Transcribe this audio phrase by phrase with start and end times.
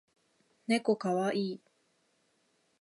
[0.67, 1.61] ねこかわいい